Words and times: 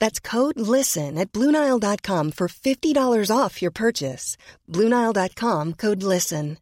That's 0.00 0.20
code 0.20 0.60
LISTEN 0.60 1.18
at 1.18 1.32
Bluenile.com 1.32 2.32
for 2.32 2.48
$50 2.48 3.30
off 3.30 3.62
your 3.62 3.72
purchase. 3.72 4.36
Bluenile.com 4.68 5.74
code 5.74 6.02
LISTEN. 6.02 6.58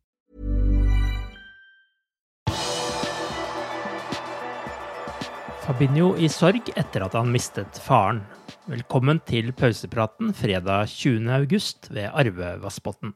Fabinho 5.62 6.08
i 6.18 6.26
sorg 6.26 6.72
etter 6.74 7.04
at 7.06 7.14
han 7.14 7.30
mistet 7.30 7.78
faren. 7.78 8.24
Velkommen 8.66 9.20
til 9.26 9.52
pausepraten 9.54 10.32
fredag 10.34 10.90
20. 10.90 11.28
august 11.30 11.86
ved 11.90 12.10
Arve 12.10 12.56
Vassbotn. 12.64 13.14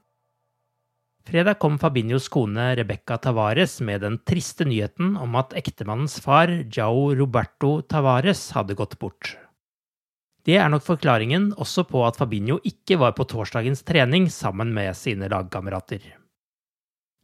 Fredag 1.27 1.59
kom 1.59 1.75
Fabinhos 1.83 2.29
kone 2.31 2.69
Rebecca 2.79 3.19
Tavares 3.19 3.81
med 3.83 4.05
den 4.07 4.21
triste 4.23 4.63
nyheten 4.65 5.17
om 5.19 5.35
at 5.35 5.57
ektemannens 5.59 6.21
far, 6.23 6.53
Jao 6.71 7.11
Roberto 7.19 7.81
Tavares, 7.83 8.53
hadde 8.55 8.79
gått 8.79 8.95
bort. 9.03 9.35
Det 10.47 10.55
er 10.63 10.69
nok 10.71 10.85
forklaringen 10.87 11.49
også 11.59 11.83
på 11.91 12.05
at 12.07 12.21
Fabinho 12.21 12.61
ikke 12.63 13.01
var 13.01 13.17
på 13.19 13.25
torsdagens 13.27 13.83
trening 13.83 14.29
sammen 14.31 14.71
med 14.75 14.95
sine 14.95 15.27
lagkamerater. 15.33 16.05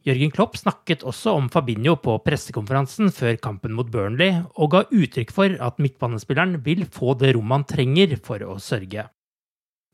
Jørgen 0.03 0.31
Klopp 0.35 0.57
snakket 0.59 1.05
også 1.07 1.31
om 1.39 1.45
Fabinho 1.47 1.95
på 2.03 2.17
pressekonferansen 2.25 3.13
før 3.15 3.37
kampen 3.39 3.71
mot 3.77 3.87
Burnley, 3.87 4.41
og 4.59 4.73
ga 4.73 4.81
uttrykk 4.91 5.31
for 5.31 5.55
at 5.55 5.79
midtbanespilleren 5.79 6.57
vil 6.65 6.83
få 6.91 7.13
det 7.15 7.31
rommet 7.37 7.61
han 7.61 7.69
trenger 7.69 8.17
for 8.25 8.43
å 8.43 8.57
sørge. 8.59 9.07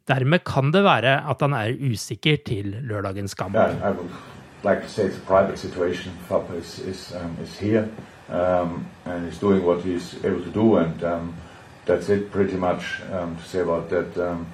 Dermed 0.10 0.42
kan 0.42 0.74
det 0.74 0.82
være 0.88 1.20
at 1.30 1.46
han 1.46 1.54
er 1.54 1.78
usikker 1.78 2.42
til 2.42 2.80
lørdagens 2.82 3.38
kamp. 3.38 3.54
Yeah, 3.54 3.94
like 4.64 4.82
to 4.82 4.90
say 4.90 5.06
it's 5.06 5.22
a 5.22 5.26
private 5.28 5.58
situation. 5.60 6.18
Fabinho 6.28 6.58
is, 6.58 6.80
is, 6.80 7.14
um, 7.14 7.38
is 7.44 7.60
here 7.60 7.86
um, 8.30 8.88
and 9.06 9.30
he's 9.30 9.38
doing 9.38 9.62
that's 11.90 12.08
it 12.08 12.32
pretty 12.32 12.56
much 12.56 13.02
um, 13.12 13.36
to 13.36 13.44
say 13.44 13.60
about 13.62 13.90
that. 13.90 14.16
Um, 14.16 14.46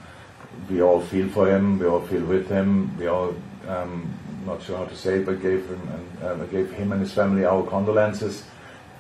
we 0.70 0.82
all 0.82 1.02
feel 1.02 1.28
for 1.28 1.50
him, 1.50 1.78
we 1.78 1.86
all 1.86 2.00
feel 2.00 2.24
with 2.24 2.48
him, 2.48 2.98
we 2.98 3.08
all 3.08 3.36
um, 3.68 4.18
not 4.46 4.64
sure 4.64 4.78
how 4.78 4.86
to 4.86 4.96
say 4.96 5.16
it, 5.20 5.26
but 5.26 5.42
gave 5.42 5.68
him 5.68 5.82
and 6.22 6.24
uh, 6.24 6.46
gave 6.46 6.72
him 6.72 6.94
and 6.94 7.02
his 7.02 7.12
family 7.12 7.44
our 7.44 7.64
condolences. 7.68 8.46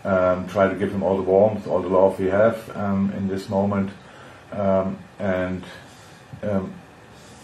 Um, 0.04 0.48
try 0.48 0.68
to 0.68 0.76
give 0.76 0.92
him 0.92 1.02
all 1.02 1.16
the 1.16 1.24
warmth, 1.24 1.66
all 1.66 1.82
the 1.82 1.88
love 1.88 2.20
we 2.20 2.26
have 2.26 2.76
um, 2.76 3.12
in 3.16 3.30
this 3.30 3.48
moment, 3.48 3.90
um, 4.52 5.00
and 5.18 5.64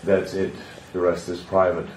that's 0.04 0.34
it. 0.34 0.54
The 0.92 1.00
rest 1.00 1.30
is 1.30 1.40
private. 1.40 1.88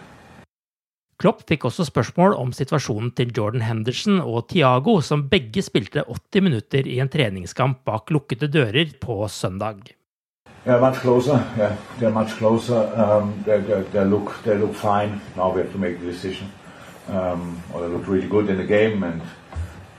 Klopp 1.24 1.46
fikk 1.48 1.62
også 1.64 1.86
spørsmål 1.88 2.34
om 2.36 2.50
situasjonen 2.52 3.06
til 3.16 3.30
Jordan 3.32 3.62
Henderson 3.64 4.18
og 4.20 4.50
Thiago, 4.50 4.98
som 5.00 5.22
begge 5.30 5.62
spilte 5.64 6.02
80 6.04 6.44
minutter 6.44 6.84
i 6.84 6.98
en 7.00 7.08
treningskamp 7.08 7.78
bak 7.88 8.12
lukkede 8.12 8.50
dører 8.52 8.92
på 9.00 9.16
søndag. 9.32 9.94
Yeah, 10.66 10.82
much 10.82 11.00
closer. 11.00 11.40
Yeah, 11.56 11.72
they're 11.98 12.12
much 12.12 12.36
closer. 12.36 12.76
Um, 12.92 13.32
they, 13.46 13.56
they, 13.62 13.80
they 13.94 14.04
look 14.04 14.36
they 14.44 14.58
look 14.58 14.74
fine. 14.74 15.18
Now 15.34 15.48
we 15.48 15.62
have 15.62 15.72
to 15.72 15.78
make 15.78 15.98
the 15.98 16.12
decision. 16.12 16.52
Um, 17.08 17.56
or 17.72 17.80
they 17.80 17.88
look 17.88 18.06
really 18.06 18.28
good 18.28 18.50
in 18.50 18.58
the 18.58 18.68
game 18.68 19.02
and 19.02 19.22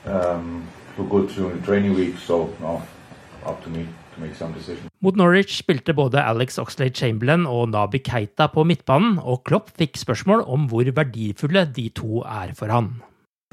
um, 0.05 0.67
look 0.95 1.09
good 1.09 1.29
during 1.29 1.59
the 1.59 1.65
training 1.65 1.95
week. 1.95 2.19
So 2.19 2.53
now 2.61 2.83
up 3.47 3.63
to 3.63 3.69
me 3.71 3.87
to 4.15 4.21
make 4.21 4.35
some 4.35 4.53
decision. 4.53 4.89
Mot 5.01 5.15
Norwich 5.15 5.57
spilte 5.57 5.93
både 5.93 6.21
Alex 6.23 6.59
Oxlade-Chamberlain 6.59 7.45
og 7.47 7.69
Naby 7.69 8.01
Keita 8.03 8.47
på 8.47 8.63
midtbanen, 8.63 9.19
og 9.19 9.43
Klopp 9.45 9.71
fikk 9.77 9.99
spørsmål 10.01 10.45
om 10.47 10.69
hvor 10.71 10.87
verdifulle 10.95 11.67
de 11.75 11.89
to 11.95 12.23
er 12.23 12.55
for 12.55 12.71
han. 12.73 12.95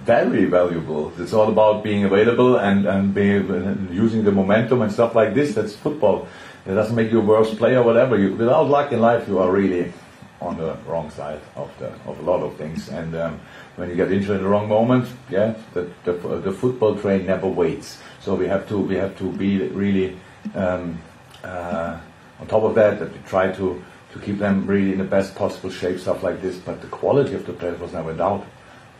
Very 0.06 0.46
valuable. 0.50 1.12
It's 1.18 1.32
all 1.32 1.48
about 1.48 1.82
being 1.84 2.04
available 2.04 2.56
and 2.56 2.86
and 2.86 3.14
being, 3.14 3.46
using 3.92 4.24
the 4.24 4.32
momentum 4.32 4.82
and 4.82 4.90
stuff 4.90 5.14
like 5.14 5.34
this. 5.34 5.54
That's 5.54 5.76
football. 5.76 6.26
It 6.66 6.74
doesn't 6.74 6.96
make 6.96 7.12
you 7.12 7.20
a 7.20 7.24
worse 7.24 7.54
player 7.54 7.80
or 7.80 7.84
whatever. 7.84 8.18
You, 8.18 8.34
without 8.34 8.68
luck 8.68 8.92
in 8.92 9.00
life, 9.00 9.28
you 9.28 9.38
are 9.38 9.50
really 9.50 9.92
on 10.40 10.56
the 10.56 10.76
wrong 10.88 11.10
side 11.10 11.40
of 11.54 11.70
the 11.78 11.92
of 12.06 12.18
a 12.18 12.22
lot 12.22 12.42
of 12.42 12.56
things. 12.56 12.88
And 12.88 13.14
um, 13.14 13.40
when 13.76 13.90
you 13.90 13.96
get 13.96 14.10
injured 14.10 14.38
in 14.38 14.42
the 14.42 14.48
wrong 14.48 14.68
moment, 14.68 15.06
yeah, 15.30 15.54
the, 15.74 15.88
the, 16.04 16.12
the 16.44 16.52
football 16.52 16.96
train 16.96 17.26
never 17.26 17.46
waits. 17.46 18.02
So 18.20 18.34
we 18.34 18.48
have 18.48 18.68
to 18.68 18.78
we 18.78 18.96
have 18.96 19.16
to 19.18 19.32
be 19.32 19.68
really 19.68 20.16
um, 20.54 21.00
uh, 21.42 21.98
on 22.40 22.46
top 22.46 22.62
of 22.62 22.74
that. 22.74 22.98
That 22.98 23.12
we 23.12 23.18
try 23.26 23.52
to 23.52 23.82
to 24.12 24.18
keep 24.18 24.38
them 24.38 24.66
really 24.66 24.92
in 24.92 24.98
the 24.98 25.04
best 25.04 25.34
possible 25.34 25.70
shape, 25.70 25.98
stuff 25.98 26.22
like 26.22 26.42
this. 26.42 26.56
But 26.56 26.80
the 26.80 26.88
quality 26.88 27.34
of 27.34 27.46
the 27.46 27.52
players 27.52 27.80
was 27.80 27.92
never 27.92 28.10
in 28.10 28.18
doubt. 28.18 28.46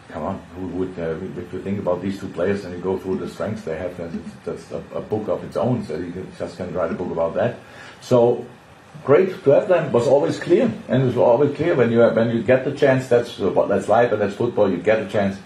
Come 0.08 0.24
on, 0.24 0.42
who 0.56 0.66
would 0.68 0.98
uh, 0.98 1.16
if 1.40 1.52
you 1.52 1.62
think 1.62 1.78
about 1.78 2.02
these 2.02 2.20
two 2.20 2.28
players 2.28 2.64
and 2.64 2.74
you 2.74 2.80
go 2.80 2.98
through 2.98 3.16
the 3.16 3.28
strengths 3.28 3.62
they 3.62 3.78
have, 3.78 3.96
that's, 3.96 4.14
that's 4.44 4.70
a, 4.72 4.98
a, 4.98 5.00
book 5.00 5.28
of 5.28 5.42
its 5.42 5.56
own. 5.56 5.84
So 5.86 5.96
you 5.96 6.26
just 6.38 6.58
can 6.58 6.74
write 6.74 6.90
a 6.90 6.94
book 6.94 7.10
about 7.10 7.34
that. 7.34 7.58
So 8.02 8.44
great 9.04 9.42
to 9.44 9.50
have 9.50 9.68
them 9.68 9.90
was 9.90 10.06
always 10.06 10.38
clear, 10.38 10.70
and 10.88 11.02
it 11.02 11.06
was 11.06 11.16
always 11.16 11.56
clear 11.56 11.74
when 11.74 11.90
you 11.90 12.02
when 12.02 12.30
you 12.30 12.42
get 12.42 12.64
the 12.64 12.72
chance. 12.72 13.08
That's 13.08 13.36
that's 13.36 13.88
life 13.88 14.12
and 14.12 14.20
that's 14.20 14.34
football. 14.34 14.70
You 14.70 14.78
get 14.78 15.00
a 15.00 15.08
chance, 15.08 15.38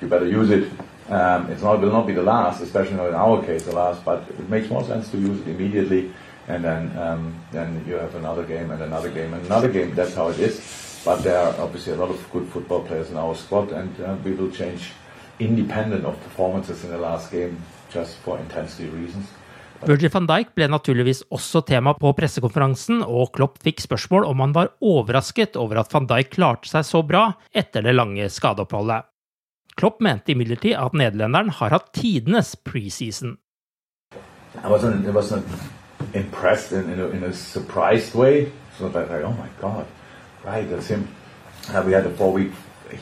you 0.00 0.08
better 0.08 0.26
use 0.26 0.50
it. 0.50 0.70
Um, 1.12 1.50
it 1.50 1.60
will 1.60 1.92
not 1.92 2.06
be 2.06 2.14
the 2.14 2.22
last, 2.22 2.62
especially 2.62 2.96
not 2.96 3.08
in 3.08 3.14
our 3.14 3.44
case 3.44 3.64
the 3.64 3.74
last, 3.74 4.02
but 4.02 4.24
it 4.30 4.48
makes 4.48 4.70
more 4.70 4.82
sense 4.82 5.10
to 5.10 5.18
use 5.18 5.40
it 5.42 5.48
immediately, 5.48 6.10
and 6.48 6.64
then 6.64 6.96
um, 6.96 7.34
then 7.52 7.84
you 7.86 7.96
have 7.96 8.14
another 8.14 8.44
game 8.44 8.70
and 8.70 8.82
another 8.82 9.10
game 9.10 9.34
and 9.34 9.44
another 9.44 9.68
game. 9.68 9.94
That's 9.94 10.14
how 10.14 10.28
it 10.28 10.38
is. 10.38 10.56
But 11.04 11.22
there 11.22 11.36
are 11.36 11.54
obviously 11.60 11.92
a 11.92 11.96
lot 11.96 12.10
of 12.10 12.18
good 12.32 12.48
football 12.48 12.80
players 12.80 13.10
in 13.10 13.18
our 13.18 13.34
squad, 13.34 13.72
and 13.72 13.92
uh, 14.00 14.16
we 14.24 14.32
will 14.32 14.50
change 14.50 14.92
independent 15.38 16.04
of 16.06 16.16
performances 16.24 16.84
in 16.84 16.90
the 16.90 16.98
last 16.98 17.30
game 17.30 17.58
just 17.92 18.16
for 18.24 18.38
intensity 18.38 18.88
reasons. 18.88 19.26
Virgil 19.82 20.12
van 20.14 20.26
Dijk 20.30 20.54
ble 20.54 20.68
naturligvis 20.70 21.24
også 21.28 21.64
tema 21.66 21.92
på 21.98 22.12
pressekonferansen, 22.14 23.02
og 23.02 23.32
Klopp 23.34 23.58
fikk 23.66 23.82
spørsmål 23.82 24.30
om 24.30 24.44
han 24.46 24.54
var 24.54 24.70
overrasket 24.80 25.58
over 25.58 25.82
at 25.82 25.92
van 25.92 26.06
Dijk 26.06 26.30
klarte 26.38 26.70
seg 26.70 26.86
så 26.86 27.02
bra 27.02 27.32
etter 27.50 27.82
det 27.82 27.96
lange 27.98 28.30
skadeoppholdet. 28.30 29.11
Klopp 29.82 29.98
mente 29.98 30.30
imidlertid 30.30 30.76
at 30.78 30.92
nederlenderen 30.94 31.48
har 31.58 31.72
hatt 31.74 31.88
tidenes 31.90 32.52
preseason. 32.54 33.32
I 34.62 34.68
wasn't, 34.68 35.44
impressed 36.14 36.70
in, 36.70 37.24
a, 37.24 37.32
surprised 37.32 38.14
way. 38.14 38.52
Like, 38.78 39.10
oh 39.10 39.32
my 39.32 39.48
god, 39.60 39.86
Right. 40.44 40.70
Uh, 40.70 41.82
we 41.84 41.92
had 41.92 42.06
a 42.06 42.10
four 42.10 42.32
week, 42.32 42.52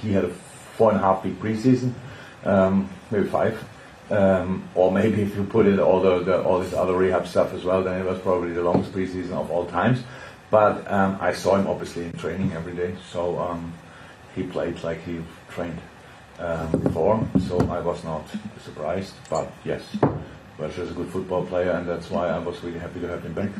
he 0.01 0.15
had 0.15 0.25
a 0.25 0.31
four 0.79 0.91
and 0.93 0.99
a 0.99 1.03
half 1.03 1.23
week 1.23 1.39
preseason, 1.39 1.93
um, 2.47 2.89
maybe 3.11 3.29
five. 3.29 3.63
Um, 4.11 4.67
or 4.75 4.91
maybe 4.91 5.21
if 5.21 5.37
you 5.37 5.45
put 5.45 5.67
in 5.67 5.79
all 5.81 6.01
the, 6.01 6.21
the, 6.21 6.43
all 6.43 6.61
this 6.61 6.73
other 6.73 6.95
rehab 6.95 7.27
stuff 7.27 7.53
as 7.53 7.63
well, 7.63 7.85
then 7.85 8.01
it 8.01 8.07
was 8.07 8.19
probably 8.21 8.55
the 8.55 8.63
longest 8.63 8.93
preseason 8.93 9.33
of 9.33 9.51
all 9.51 9.67
times. 9.67 10.03
But 10.51 10.91
um, 10.91 11.19
I 11.21 11.35
saw 11.35 11.57
him 11.57 11.67
obviously 11.67 12.07
in 12.07 12.13
training 12.13 12.53
every 12.55 12.73
day, 12.75 12.97
so 13.13 13.39
um, 13.39 13.75
he 14.35 14.45
played 14.45 14.83
like 14.83 15.05
he 15.05 15.21
trained 15.51 15.79
um, 16.41 16.81
before, 16.83 17.21
so 17.49 17.59
I 17.71 17.81
was 17.81 18.05
not 18.05 18.25
surprised. 18.65 19.15
But 19.29 19.49
yes, 19.65 19.83
Welsh 20.59 20.79
is 20.79 20.91
a 20.91 20.95
good 20.95 21.09
football 21.09 21.47
player, 21.47 21.73
and 21.73 21.89
that's 21.89 22.11
why 22.11 22.29
I 22.29 22.39
was 22.39 22.63
really 22.65 22.79
happy 22.79 23.01
to 23.01 23.09
have 23.09 23.23
him 23.23 23.35
back. 23.35 23.51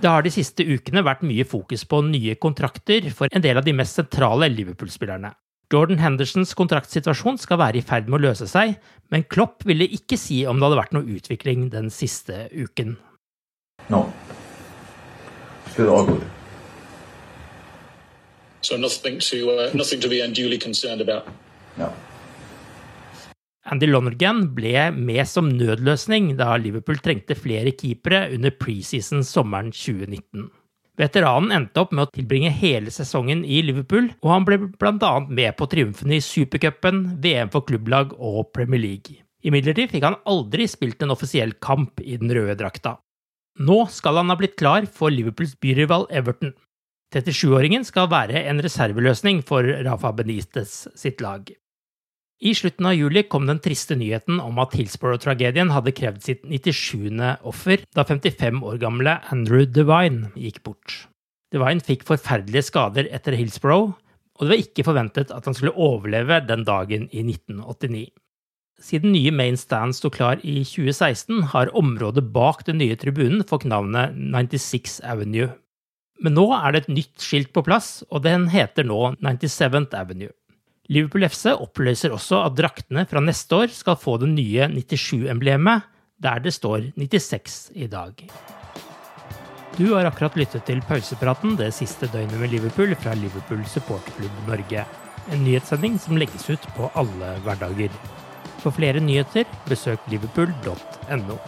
Det 0.00 0.08
har 0.08 0.24
de 0.24 0.32
siste 0.32 0.64
ukene 0.64 1.02
vært 1.04 1.20
mye 1.28 1.44
fokus 1.44 1.84
på 1.84 2.00
nye 2.06 2.34
kontrakter 2.40 3.10
for 3.12 3.28
en 3.28 3.44
del 3.44 3.60
av 3.60 3.66
de 3.66 3.74
mest 3.76 3.98
sentrale 4.00 4.48
Liverpool-spillerne. 4.48 5.34
Jordan 5.70 6.00
Hendersons 6.00 6.54
kontraktsituasjon 6.58 7.36
skal 7.38 7.60
være 7.60 7.78
i 7.78 7.84
ferd 7.84 8.08
med 8.08 8.18
å 8.18 8.22
løse 8.24 8.48
seg, 8.48 8.78
men 9.12 9.26
Klopp 9.28 9.62
ville 9.68 9.86
ikke 9.86 10.16
si 10.18 10.40
om 10.48 10.58
det 10.58 10.66
hadde 10.66 10.80
vært 10.80 10.96
noe 10.96 11.16
utvikling 11.18 11.68
den 11.70 11.92
siste 11.94 12.48
uken. 12.50 12.96
No. 13.92 14.06
Still 15.70 15.92
all 15.92 16.08
good. 16.08 16.24
So 18.62 18.76
nothing 18.76 19.20
to 19.20 19.50
uh, 19.50 19.70
nothing 19.74 20.00
to 20.00 20.08
be 20.08 20.20
unduly 20.20 20.58
concerned 20.58 21.00
about. 21.00 21.28
No. 21.76 21.92
Andy 23.70 23.86
Lonergan 23.86 24.48
ble 24.56 24.88
med 24.96 25.22
som 25.30 25.46
nødløsning 25.54 26.32
da 26.38 26.56
Liverpool 26.58 26.98
trengte 26.98 27.36
flere 27.38 27.70
keepere 27.70 28.24
under 28.34 28.50
preseason 28.58 29.22
sommeren 29.26 29.70
2019. 29.70 30.48
Veteranen 30.98 31.54
endte 31.54 31.80
opp 31.80 31.94
med 31.94 32.08
å 32.08 32.10
tilbringe 32.12 32.50
hele 32.52 32.90
sesongen 32.92 33.44
i 33.46 33.62
Liverpool, 33.64 34.10
og 34.20 34.32
han 34.34 34.46
ble 34.48 34.58
bl.a. 34.74 35.12
med 35.30 35.54
på 35.56 35.68
triumfene 35.70 36.18
i 36.18 36.24
supercupen, 36.24 37.04
VM 37.22 37.52
for 37.54 37.64
klubblag 37.68 38.12
og 38.18 38.50
Premier 38.56 38.82
League. 38.82 39.22
Imidlertid 39.46 39.94
fikk 39.94 40.04
han 40.04 40.18
aldri 40.28 40.66
spilt 40.68 41.00
en 41.06 41.14
offisiell 41.14 41.54
kamp 41.62 42.02
i 42.02 42.18
den 42.20 42.34
røde 42.34 42.58
drakta. 42.58 42.98
Nå 43.62 43.84
skal 43.92 44.18
han 44.20 44.34
ha 44.34 44.36
blitt 44.40 44.58
klar 44.60 44.84
for 44.90 45.14
Liverpools 45.14 45.54
byrival 45.62 46.08
Everton. 46.10 46.52
37-åringen 47.14 47.86
skal 47.86 48.10
være 48.10 48.44
en 48.50 48.60
reserveløsning 48.62 49.40
for 49.46 49.66
Rafa 49.86 50.12
Benitez 50.18 50.84
sitt 50.98 51.22
lag. 51.24 51.48
I 52.40 52.54
slutten 52.56 52.86
av 52.88 52.94
juli 52.96 53.20
kom 53.28 53.44
den 53.44 53.58
triste 53.60 53.92
nyheten 54.00 54.38
om 54.40 54.56
at 54.62 54.72
Hillsborough-tragedien 54.72 55.74
hadde 55.74 55.92
krevd 55.92 56.22
sitt 56.24 56.46
97. 56.48 57.12
offer 57.44 57.82
da 57.92 58.06
55 58.08 58.62
år 58.64 58.78
gamle 58.80 59.18
Andrew 59.28 59.66
Devine 59.68 60.30
gikk 60.40 60.62
bort. 60.64 60.94
Devine 61.52 61.84
fikk 61.84 62.06
forferdelige 62.08 62.64
skader 62.70 63.10
etter 63.12 63.36
Hillsborough, 63.36 63.92
og 63.92 64.46
det 64.46 64.54
var 64.54 64.64
ikke 64.64 64.86
forventet 64.88 65.34
at 65.36 65.44
han 65.44 65.56
skulle 65.58 65.76
overleve 65.76 66.40
den 66.48 66.64
dagen 66.64 67.10
i 67.12 67.26
1989. 67.26 68.08
Siden 68.80 69.12
nye 69.12 69.36
Main 69.36 69.60
Stand 69.60 69.98
sto 69.98 70.08
klar 70.08 70.40
i 70.40 70.62
2016, 70.64 71.50
har 71.52 71.74
området 71.76 72.24
bak 72.32 72.64
den 72.64 72.80
nye 72.80 72.96
tribunen 72.96 73.44
fått 73.44 73.68
navnet 73.68 74.16
96 74.16 75.02
Avenue. 75.04 75.52
Men 76.24 76.38
nå 76.40 76.48
er 76.56 76.72
det 76.72 76.86
et 76.86 76.94
nytt 77.02 77.20
skilt 77.20 77.52
på 77.52 77.66
plass, 77.68 77.98
og 78.08 78.24
den 78.24 78.48
heter 78.48 78.88
nå 78.88 79.18
97th 79.20 79.92
Avenue. 79.92 80.32
Liverpool 80.90 81.22
FC 81.28 81.52
oppløser 81.54 82.10
også 82.10 82.40
at 82.48 82.56
draktene 82.58 83.04
fra 83.06 83.22
neste 83.22 83.54
år 83.62 83.70
skal 83.70 83.98
få 83.98 84.16
det 84.18 84.32
nye 84.32 84.66
97-emblemet, 84.72 85.84
der 86.18 86.42
det 86.42 86.52
står 86.56 86.90
96 86.98 87.70
i 87.78 87.86
dag. 87.86 88.24
Du 89.78 89.94
har 89.94 90.08
akkurat 90.08 90.34
lyttet 90.36 90.66
til 90.66 90.82
pausepraten 90.82 91.54
det 91.56 91.70
siste 91.76 92.10
døgnet 92.10 92.40
med 92.40 92.50
Liverpool 92.50 92.96
fra 92.98 93.14
Liverpool 93.14 93.62
supporterklubb 93.70 94.42
Norge. 94.50 94.82
En 95.30 95.44
nyhetssending 95.46 95.94
som 96.02 96.18
legges 96.18 96.50
ut 96.50 96.66
på 96.74 96.90
alle 96.98 97.36
hverdager. 97.46 97.94
For 98.58 98.74
flere 98.74 99.00
nyheter, 99.00 99.46
besøk 99.70 100.02
liverpool.no. 100.10 101.38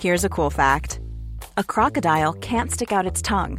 Here's 0.00 0.24
a 0.24 0.28
cool 0.28 0.50
fact 0.50 1.00
a 1.56 1.64
crocodile 1.64 2.32
can't 2.34 2.70
stick 2.70 2.92
out 2.92 3.06
its 3.06 3.20
tongue. 3.20 3.58